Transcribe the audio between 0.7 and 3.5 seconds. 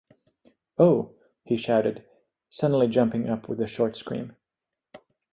Oh!’ he shouted, suddenly jumping up